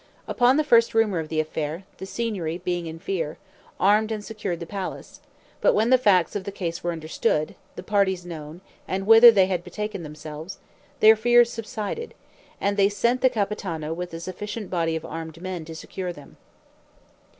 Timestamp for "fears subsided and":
11.15-12.77